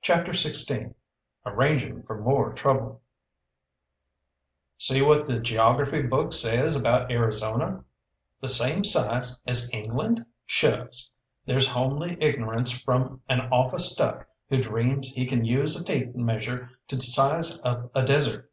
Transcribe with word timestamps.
CHAPTER 0.00 0.32
XVI 0.32 0.94
ARRANGING 1.44 2.04
FOR 2.04 2.18
MORE 2.22 2.54
TROUBLE 2.54 3.02
See 4.78 5.02
what 5.02 5.26
the 5.28 5.40
geography 5.40 6.00
book 6.00 6.32
says 6.32 6.74
about 6.74 7.12
Arizona 7.12 7.84
the 8.40 8.48
same 8.48 8.82
size 8.82 9.38
as 9.46 9.70
England? 9.74 10.24
Shucks! 10.46 11.10
There's 11.44 11.68
homely 11.68 12.16
ignorance 12.18 12.70
from 12.80 13.20
an 13.28 13.40
office 13.52 13.94
duck 13.94 14.26
who 14.48 14.62
dreams 14.62 15.08
he 15.08 15.26
can 15.26 15.44
use 15.44 15.78
a 15.78 15.84
tape 15.84 16.14
measure 16.16 16.70
to 16.86 16.98
size 16.98 17.62
up 17.62 17.90
a 17.94 18.02
desert. 18.06 18.50